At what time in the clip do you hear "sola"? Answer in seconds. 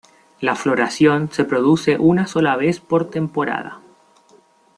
2.25-2.55